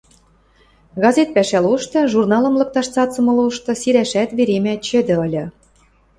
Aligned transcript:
Газет 1.03 1.29
пӓшӓ 1.35 1.59
лошты, 1.65 1.99
журналым 2.13 2.55
лыкташ 2.59 2.87
цацымы 2.93 3.31
лошты 3.37 3.73
сирӓшӓт 3.81 4.29
веремӓ 4.37 4.73
чӹдӹ 4.85 5.15
ыльы. 5.25 5.45